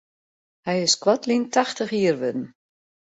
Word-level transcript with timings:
Hy 0.65 0.75
is 0.87 0.95
koartlyn 1.01 1.45
tachtich 1.53 1.93
jier 1.97 2.17
wurden. 2.19 2.45